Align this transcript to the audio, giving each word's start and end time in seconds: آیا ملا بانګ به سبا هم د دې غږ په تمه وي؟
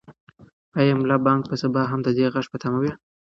آیا 0.79 0.93
ملا 1.01 1.17
بانګ 1.25 1.41
به 1.49 1.55
سبا 1.61 1.81
هم 1.91 1.99
د 2.03 2.09
دې 2.17 2.25
غږ 2.33 2.45
په 2.51 2.57
تمه 2.61 2.79
وي؟ 2.81 2.91